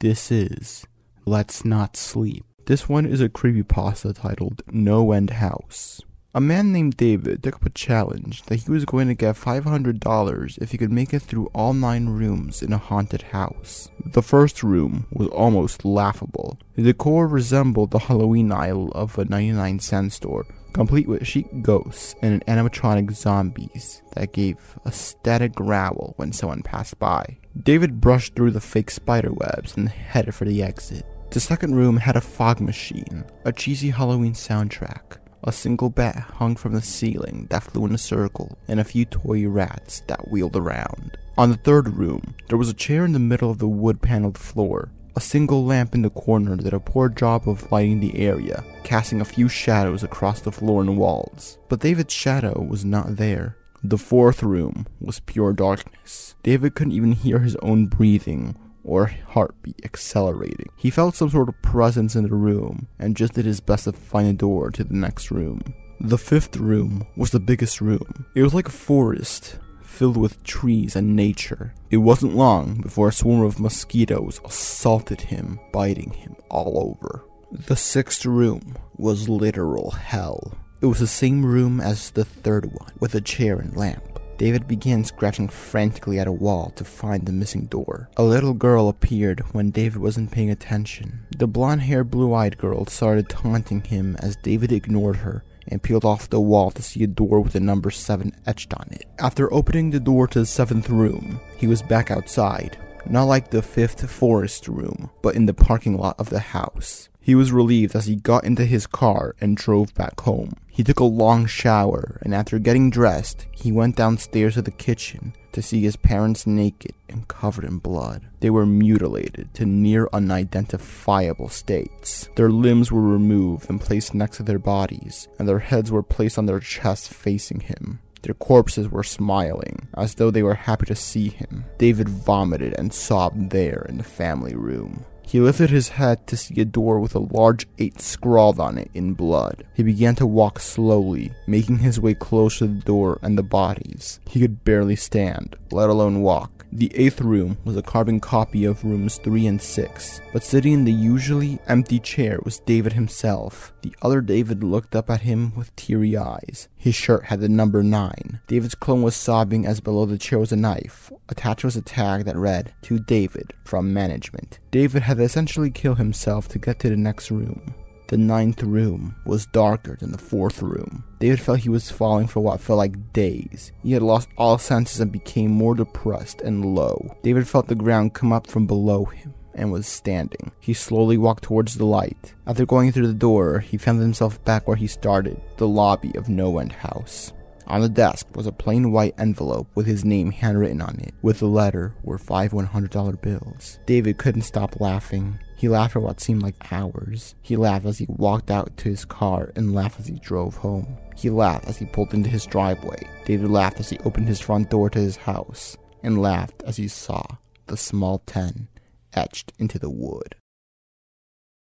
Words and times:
This 0.00 0.30
is 0.30 0.86
Let's 1.26 1.64
Not 1.64 1.96
Sleep. 1.96 2.44
This 2.66 2.88
one 2.88 3.04
is 3.04 3.20
a 3.20 3.28
creepypasta 3.28 4.14
titled 4.14 4.64
NoEnd 4.66 5.30
House. 5.30 6.02
A 6.34 6.42
man 6.42 6.72
named 6.72 6.98
David 6.98 7.42
took 7.42 7.56
up 7.56 7.64
a 7.64 7.70
challenge 7.70 8.42
that 8.44 8.56
he 8.56 8.70
was 8.70 8.84
going 8.84 9.08
to 9.08 9.14
get 9.14 9.34
$500 9.34 10.58
if 10.60 10.70
he 10.70 10.76
could 10.76 10.92
make 10.92 11.14
it 11.14 11.22
through 11.22 11.46
all 11.54 11.72
nine 11.72 12.10
rooms 12.10 12.62
in 12.62 12.70
a 12.70 12.78
haunted 12.78 13.22
house. 13.22 13.88
The 14.04 14.22
first 14.22 14.62
room 14.62 15.06
was 15.10 15.28
almost 15.28 15.86
laughable. 15.86 16.58
The 16.76 16.82
decor 16.82 17.26
resembled 17.26 17.92
the 17.92 17.98
Halloween 17.98 18.52
aisle 18.52 18.92
of 18.92 19.18
a 19.18 19.24
99 19.24 19.80
cent 19.80 20.12
store, 20.12 20.44
complete 20.74 21.08
with 21.08 21.26
chic 21.26 21.62
ghosts 21.62 22.14
and 22.20 22.44
animatronic 22.44 23.10
zombies 23.12 24.02
that 24.12 24.34
gave 24.34 24.78
a 24.84 24.92
static 24.92 25.54
growl 25.54 26.12
when 26.16 26.34
someone 26.34 26.62
passed 26.62 26.98
by. 26.98 27.38
David 27.58 28.02
brushed 28.02 28.34
through 28.34 28.50
the 28.50 28.60
fake 28.60 28.90
spider 28.90 29.32
webs 29.32 29.78
and 29.78 29.88
headed 29.88 30.34
for 30.34 30.44
the 30.44 30.62
exit. 30.62 31.06
The 31.30 31.40
second 31.40 31.74
room 31.74 31.96
had 31.96 32.16
a 32.16 32.20
fog 32.20 32.60
machine, 32.60 33.24
a 33.46 33.52
cheesy 33.52 33.90
Halloween 33.90 34.34
soundtrack, 34.34 35.18
a 35.44 35.52
single 35.52 35.90
bat 35.90 36.16
hung 36.16 36.56
from 36.56 36.74
the 36.74 36.82
ceiling 36.82 37.46
that 37.50 37.62
flew 37.62 37.86
in 37.86 37.94
a 37.94 37.98
circle, 37.98 38.58
and 38.66 38.80
a 38.80 38.84
few 38.84 39.04
toy 39.04 39.46
rats 39.48 40.02
that 40.06 40.30
wheeled 40.30 40.56
around. 40.56 41.16
On 41.36 41.50
the 41.50 41.56
third 41.56 41.88
room, 41.96 42.34
there 42.48 42.58
was 42.58 42.68
a 42.68 42.74
chair 42.74 43.04
in 43.04 43.12
the 43.12 43.18
middle 43.18 43.50
of 43.50 43.58
the 43.58 43.68
wood 43.68 44.02
paneled 44.02 44.38
floor, 44.38 44.90
a 45.18 45.20
single 45.20 45.64
lamp 45.64 45.96
in 45.96 46.02
the 46.02 46.10
corner 46.10 46.54
did 46.54 46.72
a 46.72 46.78
poor 46.78 47.08
job 47.08 47.48
of 47.48 47.72
lighting 47.72 47.98
the 47.98 48.20
area, 48.20 48.62
casting 48.84 49.20
a 49.20 49.24
few 49.24 49.48
shadows 49.48 50.04
across 50.04 50.40
the 50.40 50.52
floor 50.52 50.80
and 50.80 50.96
walls. 50.96 51.58
But 51.68 51.80
David's 51.80 52.14
shadow 52.14 52.60
was 52.62 52.84
not 52.84 53.16
there. 53.16 53.56
The 53.82 53.98
fourth 53.98 54.44
room 54.44 54.86
was 55.00 55.18
pure 55.18 55.52
darkness. 55.52 56.36
David 56.44 56.76
couldn't 56.76 56.92
even 56.92 57.14
hear 57.14 57.40
his 57.40 57.56
own 57.56 57.86
breathing 57.86 58.56
or 58.88 59.06
heartbeat 59.28 59.80
accelerating. 59.84 60.70
He 60.76 60.90
felt 60.90 61.14
some 61.14 61.30
sort 61.30 61.48
of 61.48 61.60
presence 61.62 62.16
in 62.16 62.24
the 62.24 62.34
room 62.34 62.88
and 62.98 63.16
just 63.16 63.34
did 63.34 63.44
his 63.44 63.60
best 63.60 63.84
to 63.84 63.92
find 63.92 64.28
a 64.28 64.32
door 64.32 64.70
to 64.70 64.82
the 64.82 64.94
next 64.94 65.30
room. 65.30 65.60
The 66.00 66.18
fifth 66.18 66.56
room 66.56 67.06
was 67.16 67.30
the 67.30 67.40
biggest 67.40 67.80
room. 67.80 68.26
It 68.34 68.42
was 68.42 68.54
like 68.54 68.68
a 68.68 68.72
forest 68.72 69.58
filled 69.82 70.16
with 70.16 70.44
trees 70.44 70.94
and 70.94 71.16
nature. 71.16 71.74
It 71.90 71.96
wasn't 71.96 72.36
long 72.36 72.80
before 72.80 73.08
a 73.08 73.12
swarm 73.12 73.42
of 73.42 73.58
mosquitoes 73.58 74.40
assaulted 74.44 75.20
him, 75.22 75.58
biting 75.72 76.12
him 76.12 76.36
all 76.48 76.78
over. 76.78 77.24
The 77.50 77.76
sixth 77.76 78.24
room 78.24 78.76
was 78.96 79.28
literal 79.28 79.90
hell. 79.90 80.52
It 80.80 80.86
was 80.86 81.00
the 81.00 81.06
same 81.08 81.44
room 81.44 81.80
as 81.80 82.10
the 82.10 82.24
third 82.24 82.66
one, 82.66 82.92
with 83.00 83.14
a 83.16 83.20
chair 83.20 83.58
and 83.58 83.76
lamp. 83.76 84.17
David 84.38 84.68
began 84.68 85.02
scratching 85.02 85.48
frantically 85.48 86.20
at 86.20 86.28
a 86.28 86.32
wall 86.32 86.70
to 86.76 86.84
find 86.84 87.26
the 87.26 87.32
missing 87.32 87.66
door. 87.66 88.08
A 88.16 88.22
little 88.22 88.54
girl 88.54 88.88
appeared 88.88 89.40
when 89.52 89.70
David 89.70 90.00
wasn't 90.00 90.30
paying 90.30 90.48
attention. 90.48 91.26
The 91.36 91.48
blonde 91.48 91.82
haired, 91.82 92.10
blue 92.10 92.32
eyed 92.32 92.56
girl 92.56 92.86
started 92.86 93.28
taunting 93.28 93.82
him 93.82 94.16
as 94.20 94.36
David 94.36 94.70
ignored 94.70 95.16
her 95.16 95.44
and 95.66 95.82
peeled 95.82 96.04
off 96.04 96.30
the 96.30 96.40
wall 96.40 96.70
to 96.70 96.82
see 96.82 97.02
a 97.02 97.08
door 97.08 97.40
with 97.40 97.52
the 97.52 97.60
number 97.60 97.90
7 97.90 98.32
etched 98.46 98.72
on 98.74 98.88
it. 98.92 99.06
After 99.18 99.52
opening 99.52 99.90
the 99.90 100.00
door 100.00 100.28
to 100.28 100.38
the 100.38 100.46
seventh 100.46 100.88
room, 100.88 101.40
he 101.56 101.66
was 101.66 101.82
back 101.82 102.10
outside. 102.10 102.78
Not 103.06 103.24
like 103.24 103.50
the 103.50 103.62
fifth 103.62 104.08
forest 104.08 104.68
room, 104.68 105.10
but 105.22 105.34
in 105.34 105.46
the 105.46 105.54
parking 105.54 105.98
lot 105.98 106.18
of 106.18 106.30
the 106.30 106.38
house. 106.38 107.08
He 107.28 107.34
was 107.34 107.52
relieved 107.52 107.94
as 107.94 108.06
he 108.06 108.16
got 108.16 108.44
into 108.44 108.64
his 108.64 108.86
car 108.86 109.34
and 109.38 109.54
drove 109.54 109.94
back 109.94 110.18
home. 110.20 110.54
He 110.66 110.82
took 110.82 110.98
a 110.98 111.04
long 111.04 111.44
shower, 111.44 112.18
and 112.22 112.34
after 112.34 112.58
getting 112.58 112.88
dressed, 112.88 113.46
he 113.52 113.70
went 113.70 113.96
downstairs 113.96 114.54
to 114.54 114.62
the 114.62 114.70
kitchen 114.70 115.34
to 115.52 115.60
see 115.60 115.82
his 115.82 115.96
parents 115.96 116.46
naked 116.46 116.94
and 117.06 117.28
covered 117.28 117.66
in 117.66 117.80
blood. 117.80 118.22
They 118.40 118.48
were 118.48 118.64
mutilated 118.64 119.52
to 119.56 119.66
near 119.66 120.08
unidentifiable 120.10 121.50
states. 121.50 122.30
Their 122.36 122.48
limbs 122.48 122.90
were 122.90 123.02
removed 123.02 123.68
and 123.68 123.78
placed 123.78 124.14
next 124.14 124.38
to 124.38 124.42
their 124.42 124.58
bodies, 124.58 125.28
and 125.38 125.46
their 125.46 125.58
heads 125.58 125.92
were 125.92 126.02
placed 126.02 126.38
on 126.38 126.46
their 126.46 126.60
chests 126.60 127.08
facing 127.08 127.60
him. 127.60 127.98
Their 128.22 128.32
corpses 128.32 128.88
were 128.88 129.04
smiling, 129.04 129.88
as 129.94 130.14
though 130.14 130.30
they 130.30 130.42
were 130.42 130.54
happy 130.54 130.86
to 130.86 130.96
see 130.96 131.28
him. 131.28 131.66
David 131.76 132.08
vomited 132.08 132.74
and 132.78 132.90
sobbed 132.90 133.50
there 133.50 133.84
in 133.86 133.98
the 133.98 134.02
family 134.02 134.54
room. 134.54 135.04
He 135.28 135.40
lifted 135.40 135.68
his 135.68 135.90
head 135.90 136.26
to 136.28 136.38
see 136.38 136.58
a 136.58 136.64
door 136.64 136.98
with 136.98 137.14
a 137.14 137.18
large 137.18 137.66
8 137.76 138.00
scrawled 138.00 138.58
on 138.58 138.78
it 138.78 138.90
in 138.94 139.12
blood. 139.12 139.66
He 139.74 139.82
began 139.82 140.14
to 140.14 140.26
walk 140.26 140.58
slowly, 140.58 141.32
making 141.46 141.80
his 141.80 142.00
way 142.00 142.14
close 142.14 142.58
to 142.58 142.66
the 142.66 142.80
door 142.80 143.18
and 143.20 143.36
the 143.36 143.42
bodies. 143.42 144.20
He 144.26 144.40
could 144.40 144.64
barely 144.64 144.96
stand, 144.96 145.54
let 145.70 145.90
alone 145.90 146.22
walk. 146.22 146.58
The 146.70 146.94
eighth 146.94 147.22
room 147.22 147.56
was 147.64 147.76
a 147.76 147.82
carbon 147.82 148.20
copy 148.20 148.64
of 148.66 148.84
rooms 148.84 149.16
3 149.18 149.46
and 149.46 149.60
6, 149.60 150.20
but 150.34 150.44
sitting 150.44 150.74
in 150.74 150.84
the 150.84 150.92
usually 150.92 151.58
empty 151.66 151.98
chair 151.98 152.38
was 152.44 152.60
David 152.60 152.92
himself. 152.92 153.72
The 153.82 153.94
other 154.02 154.20
David 154.20 154.62
looked 154.62 154.94
up 154.94 155.08
at 155.08 155.22
him 155.22 155.54
with 155.56 155.74
teary 155.76 156.16
eyes. 156.16 156.68
His 156.76 156.94
shirt 156.94 157.24
had 157.24 157.40
the 157.40 157.48
number 157.48 157.82
9. 157.82 158.40
David's 158.46 158.74
clone 158.74 159.02
was 159.02 159.16
sobbing 159.16 159.66
as 159.66 159.80
below 159.80 160.04
the 160.04 160.18
chair 160.18 160.38
was 160.38 160.52
a 160.52 160.56
knife. 160.56 161.10
Attached 161.28 161.64
was 161.64 161.76
a 161.76 161.82
tag 161.82 162.24
that 162.24 162.36
read, 162.36 162.74
To 162.82 162.98
David, 162.98 163.54
from 163.64 163.94
management. 163.94 164.58
David 164.70 165.02
had 165.02 165.17
essentially 165.20 165.70
kill 165.70 165.94
himself 165.94 166.48
to 166.48 166.58
get 166.58 166.78
to 166.80 166.90
the 166.90 166.96
next 166.96 167.30
room. 167.30 167.74
The 168.08 168.16
ninth 168.16 168.62
room 168.62 169.16
was 169.26 169.44
darker 169.46 169.98
than 170.00 170.12
the 170.12 170.18
fourth 170.18 170.62
room. 170.62 171.04
David 171.18 171.40
felt 171.40 171.58
he 171.58 171.68
was 171.68 171.90
falling 171.90 172.26
for 172.26 172.40
what 172.40 172.60
felt 172.60 172.78
like 172.78 173.12
days. 173.12 173.72
He 173.82 173.92
had 173.92 174.02
lost 174.02 174.30
all 174.38 174.56
senses 174.56 175.00
and 175.00 175.12
became 175.12 175.50
more 175.50 175.74
depressed 175.74 176.40
and 176.40 176.64
low. 176.64 177.14
David 177.22 177.46
felt 177.46 177.68
the 177.68 177.74
ground 177.74 178.14
come 178.14 178.32
up 178.32 178.46
from 178.46 178.66
below 178.66 179.04
him 179.04 179.34
and 179.54 179.70
was 179.70 179.86
standing. 179.86 180.52
He 180.58 180.72
slowly 180.72 181.18
walked 181.18 181.44
towards 181.44 181.74
the 181.74 181.84
light. 181.84 182.34
After 182.46 182.64
going 182.64 182.92
through 182.92 183.08
the 183.08 183.12
door, 183.12 183.58
he 183.58 183.76
found 183.76 184.00
himself 184.00 184.42
back 184.44 184.66
where 184.66 184.76
he 184.76 184.86
started, 184.86 185.38
the 185.58 185.68
lobby 185.68 186.14
of 186.16 186.28
NoEnd 186.28 186.72
House. 186.72 187.34
On 187.68 187.82
the 187.82 187.88
desk 187.88 188.34
was 188.34 188.46
a 188.46 188.52
plain 188.52 188.92
white 188.92 189.14
envelope 189.18 189.68
with 189.74 189.84
his 189.84 190.02
name 190.02 190.30
handwritten 190.30 190.80
on 190.80 190.98
it. 191.00 191.12
With 191.20 191.40
the 191.40 191.46
letter 191.46 191.94
were 192.02 192.16
five 192.16 192.52
$100 192.52 193.20
bills. 193.20 193.78
David 193.84 194.16
couldn't 194.16 194.42
stop 194.42 194.80
laughing. 194.80 195.38
He 195.54 195.68
laughed 195.68 195.92
for 195.92 196.00
what 196.00 196.20
seemed 196.20 196.42
like 196.42 196.72
hours. 196.72 197.34
He 197.42 197.56
laughed 197.56 197.84
as 197.84 197.98
he 197.98 198.06
walked 198.08 198.50
out 198.50 198.74
to 198.78 198.88
his 198.88 199.04
car 199.04 199.52
and 199.54 199.74
laughed 199.74 200.00
as 200.00 200.06
he 200.06 200.18
drove 200.18 200.56
home. 200.56 200.96
He 201.14 201.28
laughed 201.28 201.66
as 201.66 201.76
he 201.76 201.84
pulled 201.84 202.14
into 202.14 202.30
his 202.30 202.46
driveway. 202.46 203.06
David 203.26 203.50
laughed 203.50 203.80
as 203.80 203.90
he 203.90 203.98
opened 203.98 204.28
his 204.28 204.40
front 204.40 204.70
door 204.70 204.88
to 204.88 204.98
his 204.98 205.16
house 205.16 205.76
and 206.02 206.22
laughed 206.22 206.62
as 206.64 206.78
he 206.78 206.88
saw 206.88 207.22
the 207.66 207.76
small 207.76 208.20
10 208.20 208.68
etched 209.12 209.52
into 209.58 209.78
the 209.78 209.90
wood. 209.90 210.36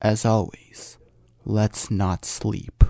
As 0.00 0.24
always, 0.24 0.98
let's 1.44 1.90
not 1.90 2.24
sleep. 2.24 2.84